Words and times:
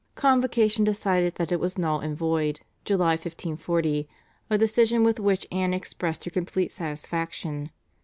Convocation 0.15 0.83
decided 0.83 1.35
that 1.35 1.51
it 1.51 1.59
was 1.59 1.77
null 1.77 1.99
and 1.99 2.17
void 2.17 2.61
(July 2.85 3.11
1540), 3.11 4.09
a 4.49 4.57
decision 4.57 5.03
with 5.03 5.19
which 5.19 5.45
Anne 5.51 5.75
expressed 5.75 6.23
her 6.23 6.31
complete 6.31 6.71
satisfaction. 6.71 7.69